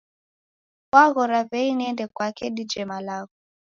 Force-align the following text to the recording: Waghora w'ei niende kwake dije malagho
Waghora 0.93 1.37
w'ei 1.49 1.71
niende 1.79 2.05
kwake 2.15 2.45
dije 2.55 2.81
malagho 2.89 3.35